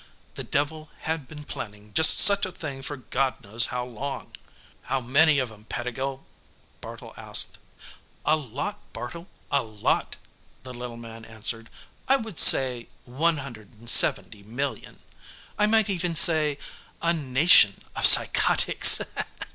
The 0.33 0.43
devil 0.43 0.89
had 1.01 1.27
been 1.27 1.43
planning 1.43 1.93
just 1.93 2.17
such 2.17 2.43
a 2.47 2.51
thing 2.51 2.81
for 2.81 2.97
God 2.97 3.39
knows 3.43 3.67
how 3.67 3.85
long! 3.85 4.31
"How 4.89 4.99
many 4.99 5.37
of 5.37 5.51
'em, 5.51 5.65
Pettigill?" 5.65 6.25
Bartle 6.81 7.13
asked. 7.17 7.59
"A 8.25 8.35
lot, 8.35 8.79
Bartle, 8.93 9.27
a 9.51 9.61
lot," 9.61 10.15
the 10.63 10.73
little 10.73 10.97
man 10.97 11.23
answered. 11.23 11.69
"I 12.07 12.15
would 12.15 12.39
say 12.39 12.87
170 13.05 14.41
million! 14.41 15.01
I 15.59 15.67
might 15.67 15.87
even 15.87 16.15
say, 16.15 16.57
a 16.99 17.13
nation 17.13 17.83
of 17.95 18.07
psychotics!" 18.07 19.01